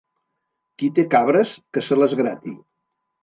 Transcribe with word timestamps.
Qui 0.81 0.89
té 0.99 1.03
cabres, 1.11 1.53
que 1.77 1.85
se 1.89 1.99
les 2.01 2.17
grati. 2.23 2.57